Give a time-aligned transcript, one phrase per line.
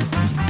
[0.00, 0.47] Thank you.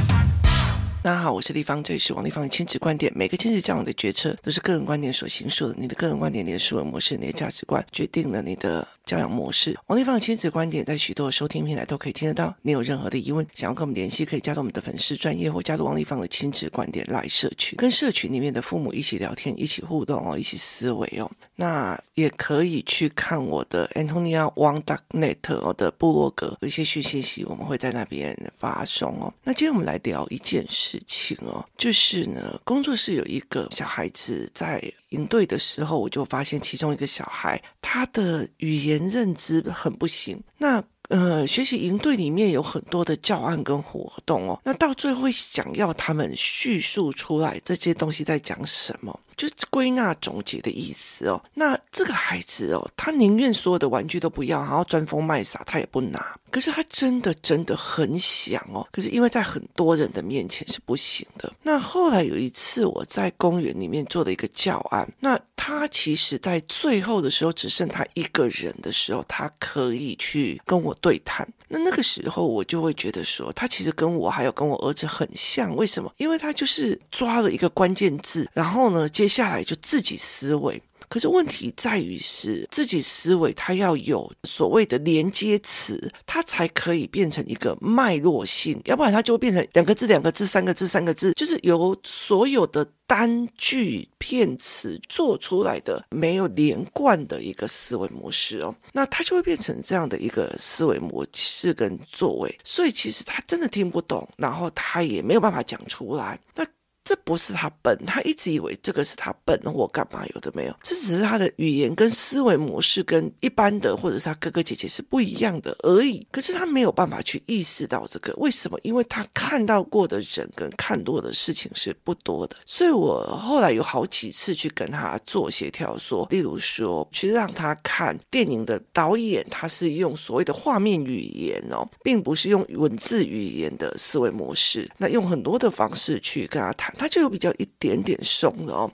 [1.01, 3.09] 大家好，我是丽芳，这里是王丽芳的亲子观点。
[3.15, 5.75] 每个亲子教养的决策都是个人观点所形塑的。
[5.77, 9.79] 你的个人观点、你的思维模式、你的价值观，决定了你的教养模式。
[9.87, 12.53] 王丽芳的亲子观点在许多收听平台都可以听得到。
[12.63, 21.31] 你有任何的疑问，想要跟我们联系，可以加入我们的粉丝专业或加入王丽芳的亲子观点 LINE 社群，跟社群里面的父母一起聊天、一起互动哦，一起思维哦。
[21.55, 29.33] 那也可以去看我的 Antonia Wang dot net 的部落格，有一些讯息我们会在那边发送哦。
[29.45, 30.88] 那今天我们来聊一件事。
[30.89, 40.41] 事情哦，就是呢，工作室有一个小孩子在营队的时候，我就发现其中一个小孩他的语言认知很不行。
[40.57, 49.19] 那呃，学习营队里面有很多的教案跟活动哦，那到最后想要他们叙述出来这些东西在讲什么。
[49.39, 51.41] 就是归纳总结的意思哦。
[51.53, 56.37] 那这个孩子哦，他宁愿所有的玩具都不要，然后装疯卖傻，他也不拿。
[56.51, 58.85] 可是他真的真的很想哦。
[58.91, 61.49] 可是因为在很多人的面前是不行的。
[61.63, 71.47] 那后来有一次我在公园里面做了一个教案，那他其实在最后的时候只剩他一个人的时候，他可以去跟我对谈。
[71.69, 75.73] 那那个时候我就会觉得说，他其实跟我还有跟我儿子很像。
[75.75, 76.11] 为什么？
[76.17, 79.29] 因为他就是抓了一个关键字，然后呢接。
[79.29, 106.63] 下来就自己思维，可是问题在于是自己思维，它要有所谓的连接词，它才可以变成一个脉络性，要不然它就会变成两个字、两个字、三个字、三个字，就是由所有的单句片词做出来的没有连贯的一个思维模式哦，那它就会变成这样的一个思维模式跟作为，所以其实他真的听不懂，然后他也没有办法讲出来，那。
[107.03, 116.27] 这不是他笨，他一直以为这个是他笨或干嘛，有的没有，这只是他的语言跟思维模式跟一般的或者是他哥哥姐姐是不一样的而已。
[116.31, 118.79] 可是他没有办法去意识到这个，为什么？
[118.83, 122.55] 因为他看到过的人跟看多的事情是不多的。
[122.65, 136.88] 所以我后来有好几次去跟他做协调，说，例如说去让他看电影的导演，他是用所谓的画面语言哦，并不是用文字语言的思维模式，那用很多的方式去跟他谈。
[136.97, 138.91] 他就有比较一点点松了哦。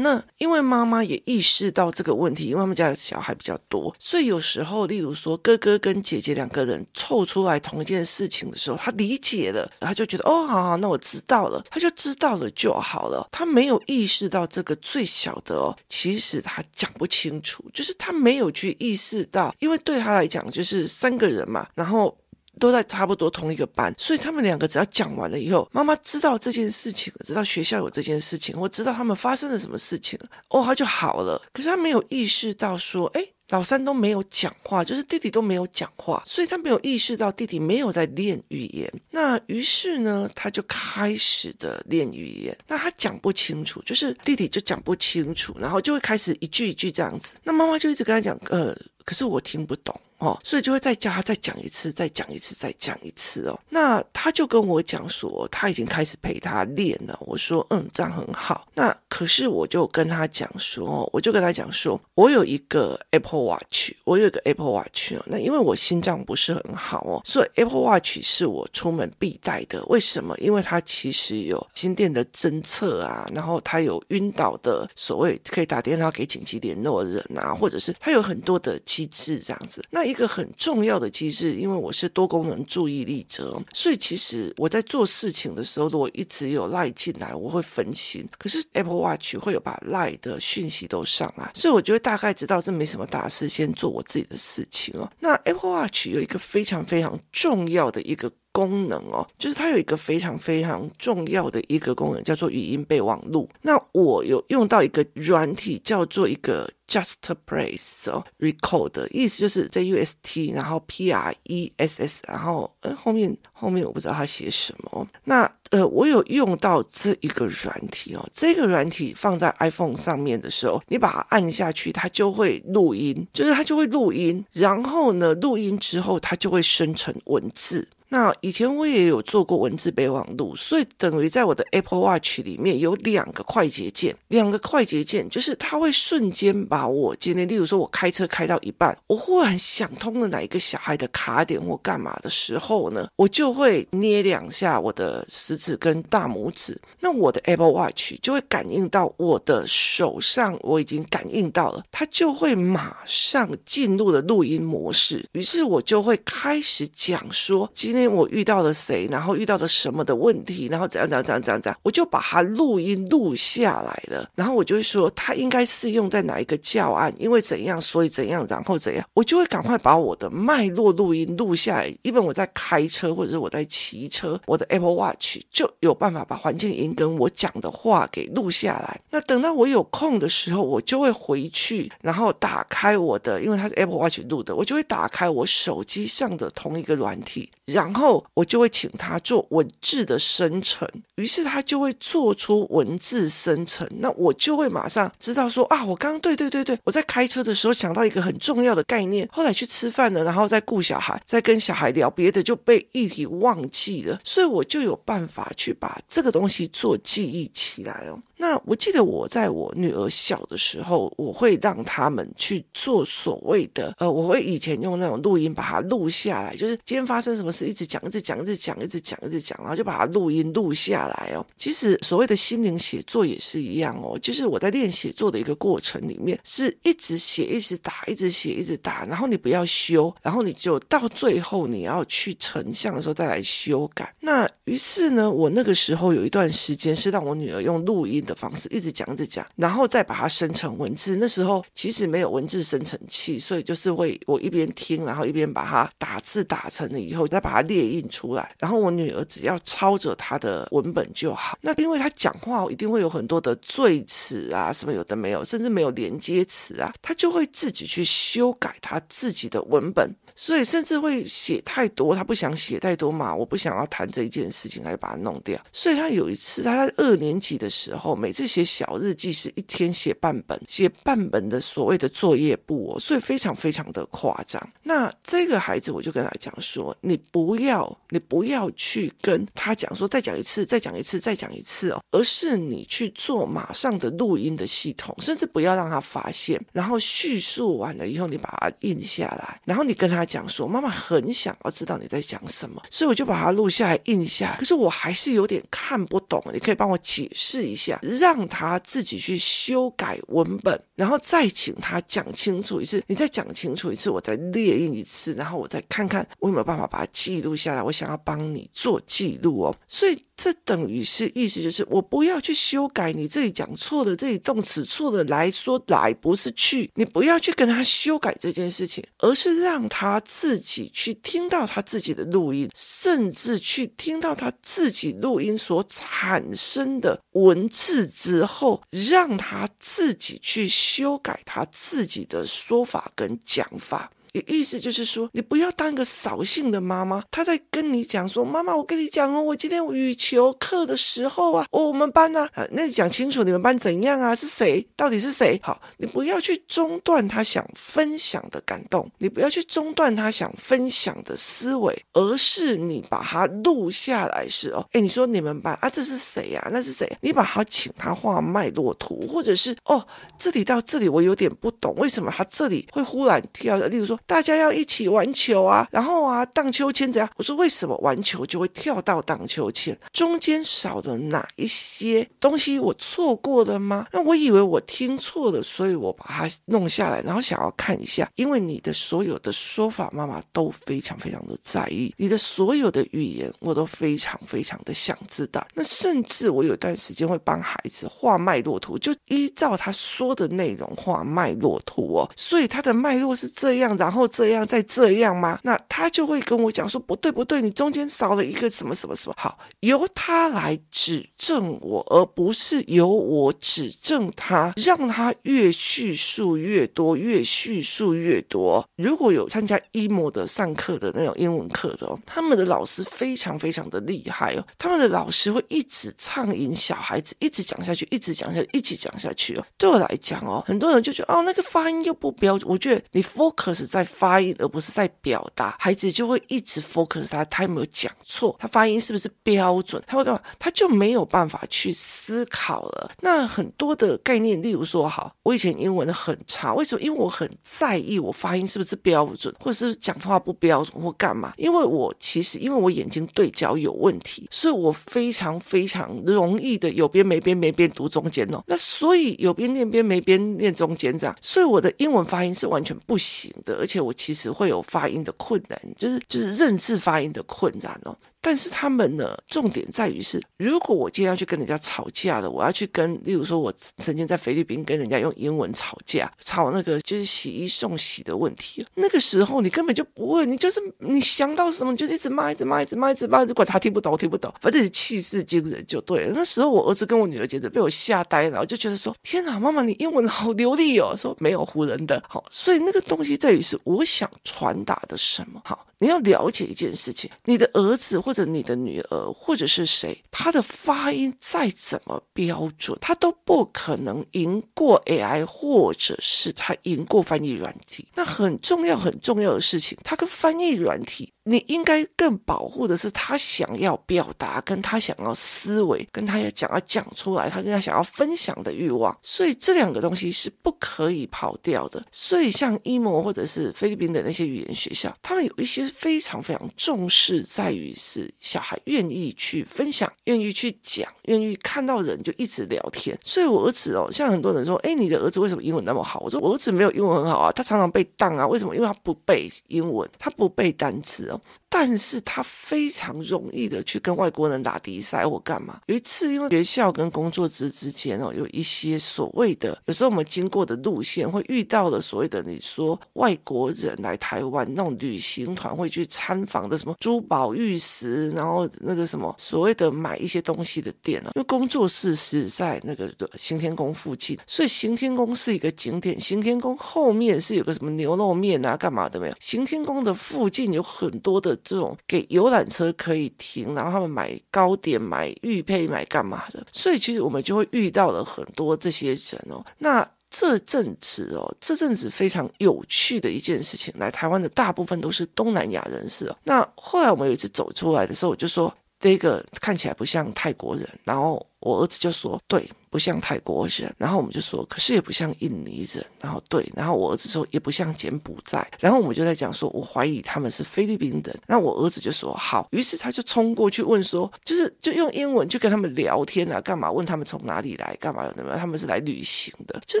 [0.00, 13.28] 那因为妈妈也意识到这个问题，因为他们家小孩比较多，所以有时候，例如说哥哥跟姐姐两个人凑出来同一件事情的时候，他理解了，他就觉得哦，好好，那我知道了，他就知道了就好了。
[13.32, 22.16] 他没有意识到这个最小的哦，其实他讲不清楚，就是他没有去意识到，因为对他来讲就是三个人嘛，然后。
[22.58, 31.40] 都在差不多同一个班，所以他们两个只要讲完了以后，妈妈知道这件事情，知道学校有这件事情，或知道他们发生了什么事情，哦，他就好了。
[31.52, 38.92] 可是他没有意识到说，哎，老三都没有讲话，就是弟弟都没有讲话，所以他没有意识到弟弟没有在练语言。
[39.10, 42.56] 那于是呢，他就开始的练语言。
[42.66, 47.36] 那他讲不清楚，就是弟弟就讲不清楚，然后就会开始一句一句这样子。
[47.44, 49.98] 那妈妈就一直跟他讲，呃，可是我听不懂。
[50.18, 53.58] 哦，所以就会再叫他再讲一次，再讲一次，再讲一次哦。
[53.70, 57.16] 那他就跟我讲说，他已经开始陪他练了。
[57.20, 58.66] 我说，嗯，这样很好。
[58.74, 65.22] 那可是我就跟他讲说，我就跟他讲说，我有一个 Apple Watch，我有一个 Apple Watch 哦。
[65.26, 69.84] 那因为我心脏不是很好哦，所以 Apple Watch 是我出门必带的。
[69.86, 70.36] 为什么？
[70.38, 79.84] 因为它其实有心电的侦测啊，然后它有晕倒的所谓可以打电话给紧急联络人啊，或者是它有很多的机制这样子。
[79.90, 88.26] 那一个很重要的机制，因为我是多功能注意力者，所以其实我在做事情的时候，如果一直有赖进来，我会分心。
[88.38, 95.10] 可是 Apple Watch 会有把赖的讯息都上来，所以我就会大概知道这没什么大事，先做我自己的事情哦。
[95.20, 103.48] 那 Apple Watch 有一个非常非常重要的一个功能哦，就是它有一个非常非常重要的一个功能，叫做语音备忘录。
[103.62, 106.68] 那我有用到一个软体，叫做一个。
[106.88, 115.06] Just press 哦，record 意思就是在 U S T，然后 P R E S S，然后呃后面后面我不知道它写什么。
[115.24, 127.86] 那呃我有用到这一个软体哦，这个软体放在 iPhone 上面的时候，你把它按下去，它就会录音，就是它就会录音，然后呢录音之后它就会生成文字。
[128.10, 164.28] 那以前我也有做过文字备忘录，所以等于在我的 Apple Watch 里面有两个快捷键，两个快捷键就是它会瞬间把我今天，例如说我开车开到一半，我忽然想通了哪一个小孩的卡点或干嘛的时候呢，我就会捏两下我的食指跟大拇指，那我的 Apple Watch 就会感应到我的手上我已经感应到了，它就会马上进入了录音模式，于是我就会开始讲说今天天我遇到了谁，然后遇到了什么的问题，然后怎样怎样怎样怎样怎样，我就把它录音录下来了。
[164.34, 171.94] 然后我就会说，它应该适用在哪一个教案，因为怎样，所以怎样，然后怎样，我就会赶快把我的脉络录音录下来。
[172.02, 179.00] 因为我在开车或者是我在骑车，我的 Apple Watch 就有办法把环境音跟我讲的话给录下来。
[179.10, 208.18] 那等到我有空的时候，我就会回去，然后打开我的，因为它是 Apple Watch 录的，我就会打开我手机上的同一个软体，然后我就会请他做文字的生成，于是他就会做出文字生成，那我就会马上知道说啊，我刚刚对对对对，我在开车的时候想到一个很重要的概念，后来去吃饭了，然后再顾小孩，再跟小孩聊别的，就被议题忘记了，所以我就有办法去把这个东西做记忆起来哦。
[208.38, 221.44] 那我记得我在我女儿小的时候，我会让他们去做所谓的呃，我会以前用那种录音把它录下来，就是今天发生什么事，一直讲，一直讲，一直讲，一直讲，一直讲，然后就把它录音录下来哦。
[221.56, 234.14] 其实所谓的心灵写作也是一样哦，就是我在练写作的一个过程里面，是一直写，一直打，一直写，一直打，然后你不要修，然后你就到最后你要去成像的时候再来修改。
[234.20, 241.16] 那于是呢，我那个时候有一段时间是让我女儿用录音的方式一直讲一直讲，然后再把它生成文字。
[241.16, 248.54] 那时候其实没有文字生成器，所以就是会我一边听，然后一边把它打字打成了以后，再把它列印出来。
[248.58, 251.58] 然后我女儿只要抄着她的文本就好。
[251.62, 260.14] 那因为她讲话一定会有很多的赘词啊，什么有的没有，甚至没有连接词啊，她就会自己去修改她自己的文本。
[260.40, 265.60] 所以甚至会写太多，他不想写太多嘛，我不想要谈这一件事情，他就把它弄掉。
[265.72, 274.64] 所以他有一次，他在二年级的时候，每次写小日记是一天写半本，写半本的所谓的作业簿哦，所以非常非常的夸张。
[274.84, 290.27] 那这个孩子，我就跟他讲说，你不要，你不要去跟他讲说再讲一次，再讲一次，再讲一次哦，而是你去做马上的录音的系统，甚至不要让他发现，然后叙述完了以后，你把它印下来，然后你跟他。
[290.28, 294.54] 讲说，妈妈很想要知道你在讲什么，所以我就把它录下来印下。
[294.58, 303.02] 可是我还是有点看不懂，你可以帮我解释一下，让他自己去修改文本，然后再请他讲清楚一次。
[303.06, 307.82] 你再讲清楚一次，我再列印一次，然后我再看看我有没有办法把它记录下来。
[307.82, 310.22] 我想要帮你做记录哦，所以。
[310.40, 334.10] 这等于是意思就是，我不要去修改你这里讲错的，这里动词错的，来说来不是去，你不要去跟他修改这件事情，而是让他自己去听到他自己的录音，甚至去听到他自己录音所产生的文字之后，让他自己去修改他自己的说法跟讲法。
[334.32, 337.22] 也意思就是说，你不要当一个扫兴的妈妈。
[337.30, 344.34] 她在跟你讲说：“妈妈，我跟你讲哦，我今天羽球课的时候啊，我们班呢、啊，那你讲清楚你们班怎样啊？
[344.34, 344.86] 是谁？
[344.96, 345.58] 到底是谁？
[345.62, 356.70] 好，你不要去中断他想分享的感动，你不要去中断他想分享的思维，而是你把它录下来是哦，哎，你说你们班啊，这是谁呀、啊？
[356.72, 357.10] 那是谁？
[357.20, 360.06] 你把他请他画脉络图，或者是哦，
[360.38, 363.76] 这里到这里我有点不懂，为什么他这里会忽然跳？
[363.86, 364.17] 例如说。
[364.26, 367.28] 大家要一起玩球啊，然后啊，荡秋千怎样？
[367.36, 369.98] 我说为什么玩球就会跳到荡秋千？
[370.12, 372.78] 中间少了哪一些东西？
[372.78, 374.06] 我错过了吗？
[374.12, 378.28] 那我以为我听错了，所以我把它弄下来，然后想要看一下。
[378.34, 385.66] 因为你的所有的说法，妈妈都非常非常的在意，你的所有的语言，我都非常非常的想知道。
[385.74, 392.30] 那甚至我有段时间会帮孩子画脉络图，就依照他说的内容画脉络图哦。
[392.36, 394.07] 所以他的脉络是这样，的。
[394.08, 395.60] 然后这样再这样吗？
[395.64, 399.34] 那他就会跟我讲说，不对不对，你中间少了一个什么什么什么。
[399.36, 408.82] 好，由他来指正我，而不是由我指正他，让他越叙述越多，越叙述越多。
[408.96, 419.66] 如果有参加 emo 的上课的那种英文课的哦，他们的老师非常非常的厉害哦，他们的老师会一直畅饮小孩子，一直讲下去，一直讲下去，一直讲下去哦。
[419.76, 422.66] 对我来讲哦，很多人就觉得哦，那个发音又不标准。
[422.70, 423.97] 我觉得你 focus 在。
[423.98, 428.54] 在发音，而不是在表达，孩子就会一直 focus 他，他有没有讲错？
[428.58, 430.02] 他发音是不是标准？
[430.06, 430.40] 他会干嘛？
[430.58, 433.10] 他就没有办法去思考了。
[433.20, 437.02] 那很多的概念，例如说，好，我以前英文很差，为什么？
[437.02, 441.52] 因为我很在意我发音是不是标准，或者是讲话不标准，或干嘛？
[441.56, 448.62] 因为我其实因为我眼睛对焦有问题，所以我非常非常容易的有边没边没边读中间哦。
[448.66, 453.86] 那所以有边念边没边念中间这样，所以我的英文发音是完全不行的。
[453.88, 458.14] 且我其实会有发音的困难，就是就是认字发音的困难哦。
[458.40, 476.32] 但是他们呢，重点在于是，如果我今天要去跟人家吵架了，我要去跟，例如说，我曾经在菲律宾跟人家用英文吵架，吵那个就是洗衣送洗的问题，那个时候你根本就不会，你就是你想到什么，你就一直骂，一直骂，一直骂，一直骂，不管他听不懂，听不懂，反正你气势惊人就对了。
[476.34, 485.86] 那时候我儿子跟我女儿简直被我吓呆了，我就觉得说，天哪，妈妈你英文好流利哦，说没有唬人的，好，所以那个东西在于是我想传达的什么，好。
[486.00, 498.06] 你要了解一件事情，你的儿子或者你的女儿或者是谁，他的发音再怎么标准，他都不可能赢过 AI，或者是他赢过翻译软体。
[498.14, 501.32] 那很重要很重要的事情，他跟翻译软体。
[501.44, 512.04] 你应该更保护的是他想要表达，跟他想要思维，跟他要讲要讲出来，他跟他想要分享的欲望，所以这两个东西是不可以跑掉的。
[512.12, 517.94] 所以像一模或者是菲律宾的那些语言学校，他们有一些非常非常重视，在于
[518.40, 523.18] 小孩愿意去分享，愿意去讲，愿意看到人就一直聊天。
[523.22, 526.20] 所以我儿子哦，像很多人说，哎，你的儿子为什么英文那么好？
[526.20, 528.46] 我说我儿子没有英文很好啊，他常常被当啊。
[528.46, 528.74] 为什么？
[528.74, 531.40] 因为他不背英文，他不背单词哦。
[531.70, 535.78] 但是他非常容易的去跟外国人打比赛或干嘛。
[535.84, 556.18] 有一次，因为学校跟工作之之间哦，有一些所谓的，有时候我们经过的路线会遇到了所谓的，你说外国人来台湾那种旅行团会去参访的什么珠宝玉石，然后那个什么所谓的买一些东西的店呢，因为工作室是在那个行天宫附近，所以行天宫是一个景点。
[556.20, 559.34] 行天宫后面是有个什么牛肉面啊，干嘛的没有？
[559.38, 561.58] 行天宫的附近有很多的。
[561.64, 569.62] 这种给游览车可以停，然后他们买糕点、买玉佩、买干嘛的，所以其实我们就会遇到了很多这些人哦。
[569.78, 576.36] 那这阵子哦，这阵子非常有趣的一件事情，来台湾的大部分都是东南亚人士哦。
[576.44, 582.68] 那后来我们有一次走出来的时候，我就说这个看起来不像泰国人，然后我儿子就说对。
[582.90, 596.90] 不像泰国人，然后我们就说，可是也不像印尼人，然后对，然后我儿子说也不像柬埔寨，然后我们就在讲说，我怀疑他们是菲律宾人，那我儿子就说好，于是他就冲过去问说，就是就用英文去跟他们聊天啊，干嘛？
[596.90, 598.24] 问他们从哪里来，干嘛？
[598.36, 598.56] 有没有？
[598.56, 600.00] 他们是来旅行的，就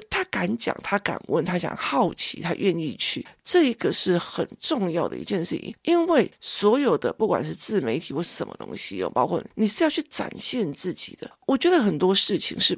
[0.00, 12.77] 是他敢讲，他敢问，他想好奇，他愿意去，这一个是很重要的一件事情，因为所有的不管是自媒体或什么东西哦，包括你是要去展现自己的，我觉得很多事情是。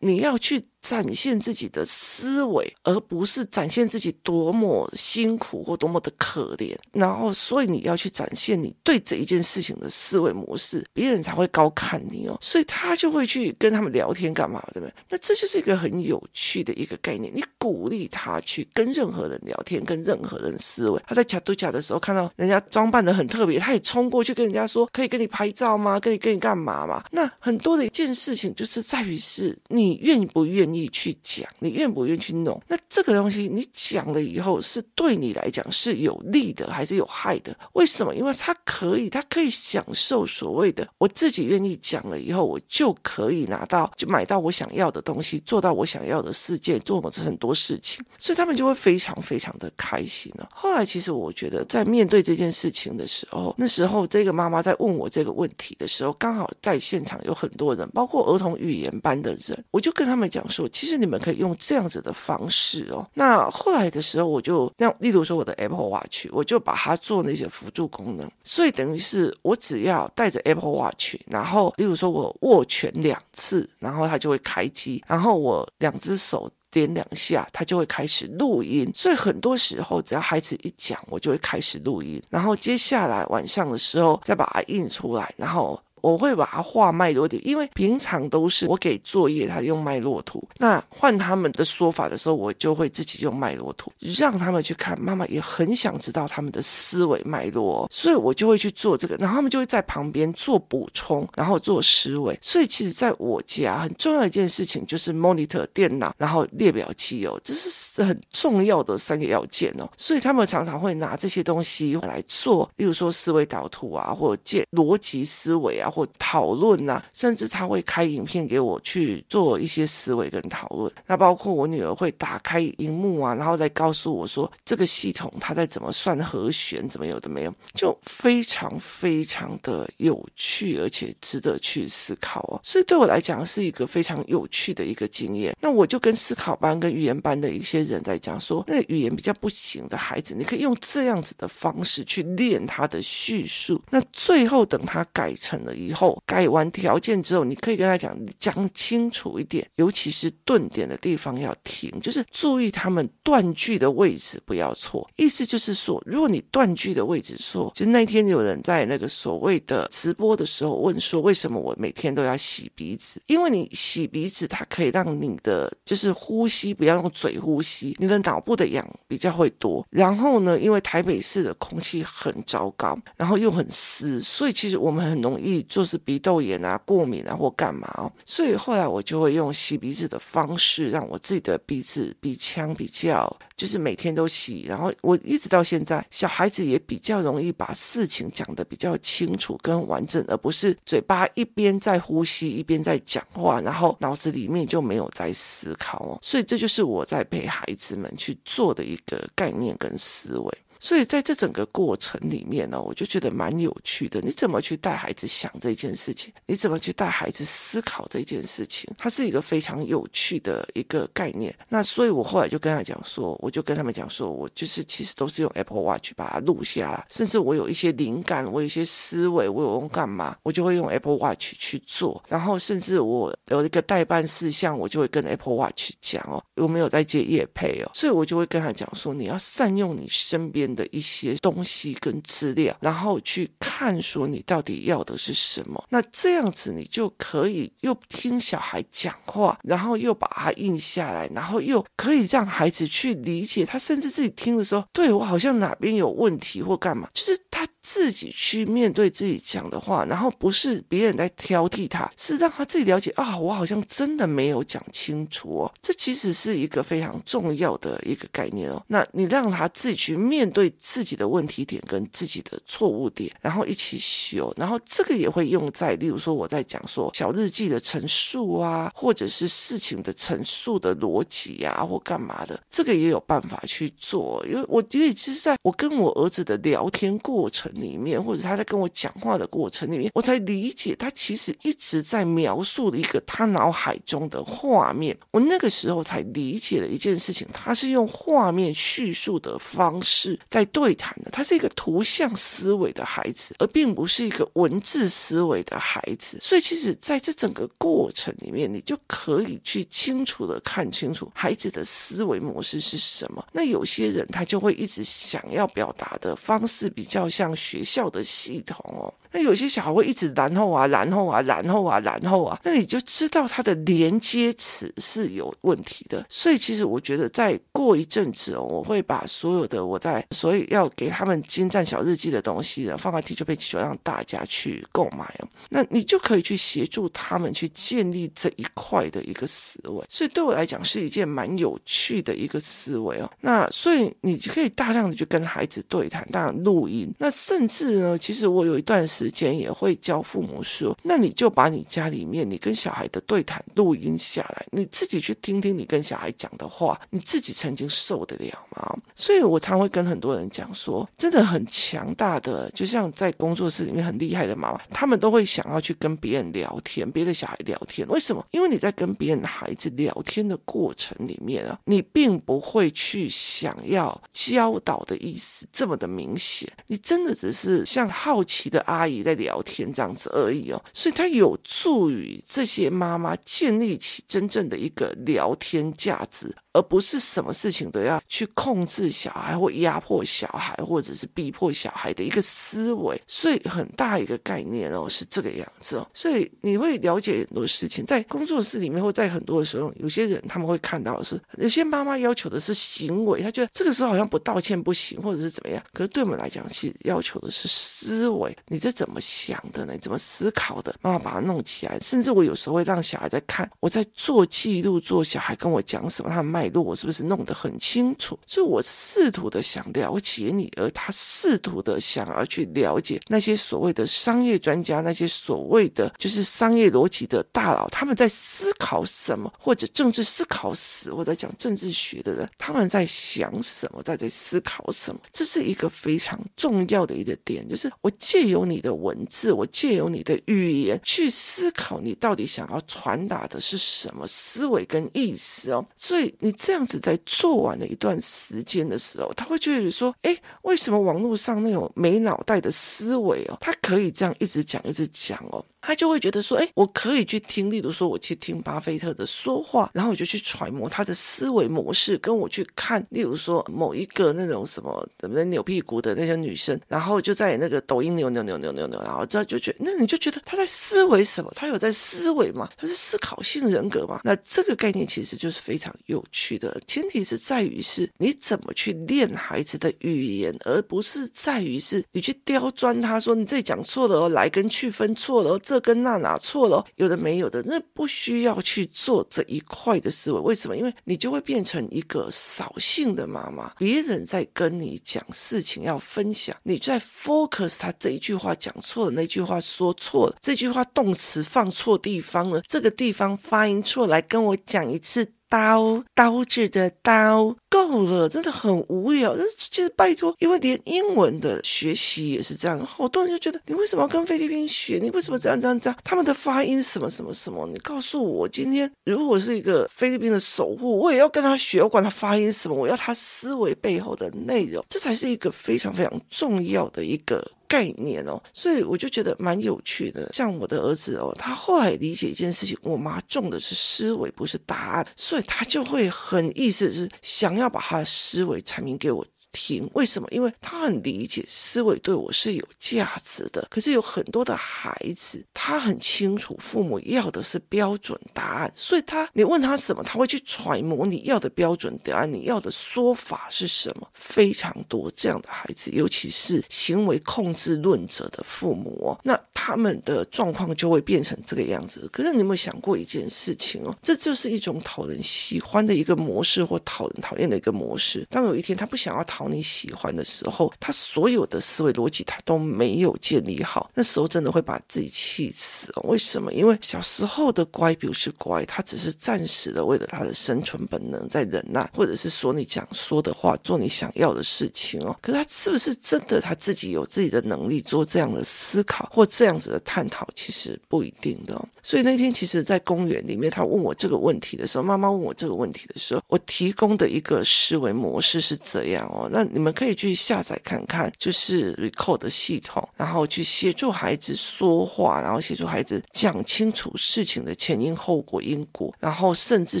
[0.00, 0.62] 你要去。
[0.82, 6.74] 展现自己的思维，而不是展现自己多么辛苦或多么的可怜。
[6.92, 12.38] 然后，所以你要去展现你对这一件事情的思维模式，别人才会高看你哦。
[12.40, 14.94] 所以他就会去跟他们聊天干嘛，对不对？
[15.10, 17.30] 那这就是一个很有趣的一个概念。
[17.36, 20.98] 你鼓励他去跟任何人聊天，跟任何人思维。
[21.06, 26.00] 他在卡都卡的时候看到人家装扮的很特别，他也冲过去跟人家说：“可以跟你拍照吗？
[26.00, 30.80] 可以跟你干嘛吗？”那很多的一件事情就是在于是你愿不愿意。
[30.92, 32.60] 去讲，你愿不愿意去弄？
[32.68, 37.56] 那这个东西你讲了以后，是对你来讲是有利的还是有害的？
[37.74, 38.14] 为什么？
[38.14, 50.48] 因为他可以，他可以享受所谓的我自己愿意讲了以后，我就可以拿到，就买到我想要的东西，做到我想要的世界，做很多事情，所以他们就会非常非常的开心了。
[50.52, 60.68] 后来，其实我觉得在面对这件事情的时候，那时候这个妈妈在问我这个问题的时候，刚好在现场有很多人，包括儿童语言班的人，我我就跟他们讲说。
[60.68, 63.08] 其实你们可以用这样子的方式哦。
[63.14, 68.30] 那后来的时候，我就那例如说我的 Apple Watch，我就把它做那些辅助功能。
[68.44, 78.92] 所以等于是我只要带着 Apple Watch，然后例如说我握拳两次，然后它就会开机，然后我两只手点两下，它就会开始录音。
[78.94, 82.22] 所以很多时候，只要孩子一讲，我就会开始录音。
[82.28, 85.80] 然后接下来晚上的时候再把它印出来，然后。
[86.00, 90.42] 我会把它画脉络图，因为平常都是我给作业，他用脉络图。
[90.58, 94.98] 那换他们的说法的时候，我就会自己用脉络图，让他们去看。
[95.00, 102.38] 妈妈也很想知道他们的思维脉络，哦所以我就会去做这个，然后他们就会在旁边做补充，然后做思维。
[102.40, 109.88] 所以其实在我家很重要一件事情就是 monitor 电脑，然后列表机哦，这是很重要的三个要件哦。
[109.96, 115.89] 所以他们常常会拿这些东西来做，例如说思维导图啊，或者建逻辑思维啊。
[115.90, 120.90] 或讨论啊，甚至他会开影片给我去做一些思维跟讨论。
[121.06, 132.60] 那包括我女儿会打开荧幕啊，然后来告诉我说这个系统它在怎么算和弦，怎么有的没有，就非常非常的有趣，而且值得去思考哦。
[132.62, 135.56] 所以对我来讲是一个非常有趣的一个经验。
[135.60, 143.80] 那我就跟思考班跟语言班的一些人在讲说，那语言比较不行的孩子，你可以用这样子的方式去练他的叙述。
[143.90, 155.08] 那最后等他改成了以后，改完条件之后，你可以跟他讲讲清楚一点，尤其是顿点的地方要停，就是注意他们断句的位置不要错。
[155.16, 163.20] 意思就是说，如果你断句的位置错，就那天有人在那个所谓的直播的时候问说，为什么我每天都要洗鼻子？
[163.26, 169.86] 因为你洗鼻子，它可以让你的就是呼吸不要用嘴呼吸，你的脑部的氧比较会多。
[169.90, 178.12] 然后呢，因为台北市的空气很糟糕，然后又很湿，所以其实我们很容易就是鼻窦炎啊、过敏啊或干嘛哦。
[178.26, 184.64] 所以后来我就会用洗鼻子的方式，让我自己的鼻子鼻腔比较就是每天都洗。
[184.68, 196.18] 然后我一直到现在，小孩子也比较容易把事情讲得比较清楚跟完整，而不是嘴巴一边在呼吸一边在讲话，然后脑子里面就没有在思考哦。
[196.20, 200.58] 所以这就是我在陪孩子们去做的一个概念跟思维。
[200.80, 204.20] 所以在这整个过程里面呢，我就觉得蛮有趣的。
[204.22, 206.32] 你怎么去带孩子想这件事情？
[206.46, 208.90] 你怎么去带孩子思考这件事情？
[208.96, 211.54] 它是一个非常有趣的一个概念。
[211.68, 222.22] 那所以我后来就跟他讲说，我就跟他们讲说，我就是其实都是用 Apple Watch 把它录下来，甚至我有一些灵感，我有一些思维，我有用干嘛，我就会用 Apple Watch 去做。
[222.26, 235.82] 然后甚至我有一个代办事项，我就会跟 Apple Watch 讲哦，我没有在接业配哦，所以我就会跟他讲说，你要善用你身边的一些东西跟资料，然后去看说你到底要的是什么。
[235.90, 243.64] 那这样子你就可以又听小孩讲话，然后又把它印下来，然后又可以让孩子去理解。
[243.64, 247.66] 他甚至自己听的时候，对，我好像哪边有问题或干嘛，就是他。
[247.82, 255.72] 自己去面对自己讲的话，然后不是别人在挑剔他，是让他自己了解啊，我好像真的没有讲清楚哦。
[255.80, 258.82] 这其实是一个非常重要的一个概念哦。
[258.88, 274.44] 那你让他自己去面对自己的问题点跟自己的错误点，然后一起修，然后这个也会用在，例如说我在讲说小日记的陈述啊，或者是事情的陈述的逻辑啊，或干嘛的，这个也有办法去做。
[274.46, 277.69] 因为我觉得其实在我跟我儿子的聊天过程。
[277.74, 285.16] 里面，或者他在跟我讲话的过程里面，我才理解他其实一直在描述的一个他脑海中的画面。
[285.30, 291.30] 我那个时候才理解了一件事情，他是用画面叙述的方式在对谈的。
[291.30, 296.38] 他是一个图像思维的孩子，而并不是一个文字思维的孩子。
[296.40, 303.46] 所以，其实在这整个过程里面，你就可以去清楚的看清楚孩子的思维模式是什么。
[303.52, 307.50] 那有些人他就会一直想要表达的方式比较像。
[307.60, 309.12] 学校的系统哦。
[309.32, 316.26] 那有些小孩会一直然后啊，然后啊，然后啊，然后啊，那你就知道他的连接词是有问题的。
[316.28, 325.48] 所以其实我觉得再过一阵子哦，我会把所有的我在所以要给他们精湛小日记的东西呢放在 Teacher Page，就让大家去购买哦。
[325.68, 330.04] 那你就可以去协助他们去建立这一块的一个思维。
[330.08, 333.30] 所以对我来讲是一件蛮有趣的一个思维哦。
[333.40, 337.12] 那所以你可以大量的去跟孩子对谈，当然录音。
[337.18, 339.19] 那甚至呢，其实我有一段时。
[339.20, 348.96] 时间也会教父母说，那你就把你家里面你跟小孩的对谈录音下来，你自己去听听你跟小孩讲的话，你自己曾经受得了吗？
[349.14, 358.08] 所以我常会跟很多人讲说，真的很强大的，就像在工作室里面很厉害的妈妈，他们都会想要去跟别人聊天，别的小孩聊天。
[358.08, 358.42] 为什么？
[358.52, 369.09] 因为你在跟别人的孩子聊天的过程里面啊，你并不会去想要教导的意思这么的明显，你真的只是像好奇的阿姨。
[369.22, 376.54] 在聊天这样子而已哦，所以它有助于这些妈妈建立起真正的一个聊天价值。
[376.72, 386.08] 而不是什么事情都要去控制小孩或压迫小孩，或者是逼迫小孩的一个思维，所以很大一个概念哦，是这个样子哦。
[386.14, 395.82] 所以你会了解很多事情，在工作室里面或在很多的时候，有些人他们会看到的是，有些妈妈要求的是行为，他觉得这个时候好像不道歉不行，或者是怎么样。
[395.92, 399.92] 可是对我们来讲，其实要求的是思维，你这怎么想的呢？
[399.94, 400.94] 你怎么思考的？
[401.02, 401.98] 妈妈把它弄起来。
[402.00, 408.38] 甚至我有时候会让小孩在看，我在做记录，做小孩跟我讲什么，他们脉络，我是不是弄得很清楚？
[408.46, 425.20] 所以我试图的想了解你，而他试图的想要去了解那些所谓的商业专家，那些所谓的就是商业逻辑的大佬，他们在思考什么，或者政治思考史，或者讲政治学的人，他们在想什么，在在思考什么？
[425.32, 435.86] 这是一个非常重要的一个点，就是我借由你的文字，我借由你的语言去思考，你到底想要传达的是什么思维跟意思哦。
[435.96, 445.64] 所以你你这样子在做完了一段时间的时候，他会觉得说：哎，为什么网络上那种没脑袋的思维哦，他可以这样一直讲一直讲哦？
[445.80, 461.50] 他就会觉得说，哎，我可以去听，例如说，我去听巴菲特的说话，然后我就去揣摩他的思维模式，跟我去看，例如说某一个那种什么怎么的扭屁股的那些女生，然后就在那个抖音扭扭扭扭扭扭，然后这就觉得，那你就觉得他在思维什么？
[461.56, 462.68] 他有在思维吗？
[462.76, 464.20] 他是思考性人格吗？
[464.24, 475.60] 那这个概念其实就是非常有趣的，前提是在于是你怎么去练孩子的语言，而不是在于是你去刁钻他说你这讲错了哦，来跟去分错了哦。
[475.70, 476.84] 这跟那哪错了？
[476.96, 480.40] 有的没有的，那不需要去做这一块的思维。
[480.40, 480.76] 为什么？
[480.76, 483.72] 因为你就会变成一个扫兴的妈妈。
[483.78, 495.34] 别人在跟你讲事情要分享，你在 focus 他这一句话讲错了，那句话说错了，这句话动词放错地方了，这个地方发音错，来跟我讲一次。
[495.50, 499.36] 刀刀子的刀够了，真的很无聊。
[499.36, 504.98] 这其实拜托，因为连英文的学习也是这样，好多人就觉得你为什么要跟菲律宾学？
[505.02, 505.98] 你为什么这样这样这样？
[506.04, 507.66] 他们的发音什么什么什么？
[507.66, 517.44] 你告诉我，今天如果是一个菲律宾的守护，我也要跟他学，我管他发音什么，我要他思维背后的内容，这才是一个非常非常重要的一个。
[517.70, 520.28] 概念哦，所以我就觉得蛮有趣的。
[520.32, 529.24] 像我的儿子哦，他后来理解一件事情，我妈中的是思维，不是答案，所以他就会很意思是想要把他的思维阐明给我。
[529.52, 530.28] 停，为什么？
[530.30, 533.66] 因为他很理解思维对我是有价值的。
[533.70, 544.08] 可是有很多的孩子，他很清楚父母要的是标准答案，所以他你问他什么，他会去揣摩你要的标准答案，你要的说法是什么。
[544.14, 552.08] 非常多这样的孩子，尤其是行为控制论者的父母哦，那他们的状况就会变成这个样子。
[552.12, 553.92] 可是你有没有想过一件事情哦？
[554.02, 558.24] 这就是一种讨人喜欢的一个模式，或讨人讨厌的一个模式。
[558.30, 559.39] 当有一天他不想要讨。
[559.48, 566.02] 你喜欢的时候，他所有的思维逻辑他都没有建立好，那时候真的会把自己气死哦。
[566.08, 566.52] 为什么？
[566.52, 575.16] 因为小时候的乖不是乖，他只是暂时的为了他的生存本能在忍耐，或者是说你讲说的话，做你想要的事情哦。
[575.22, 580.28] 可是他是不是真的他自己有自己的能力做这样的思考或这样子的探讨？
[580.34, 581.68] 其实不一定的哦。
[581.82, 589.28] 所以那天其实，在公园里面，他问我这个问题的时候，妈妈问我这个问题的时候，我提供的一个思维模式是这样哦。
[589.32, 599.80] 那你们可以去下载看看，就是 Recode 的系统，然后去协助孩子说话，然后协助孩子讲清楚事情的前因后果、因果，然后甚至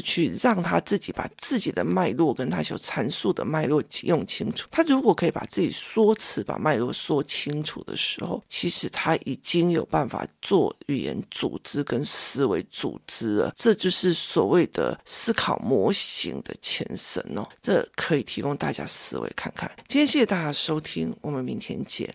[0.00, 4.68] 去让他自己把自己的脉络跟他所阐述的脉络用清楚。
[4.70, 13.52] 他如果可以把自己说辞、把脉络说清楚的时候，其实他已经有办法做语言组织跟思维组织了。
[13.56, 17.46] 这就是所谓的思考模型的前身哦。
[17.60, 19.70] 这可以提供大家思维看看。
[19.88, 22.14] 今天谢谢大家收听，我们明天见。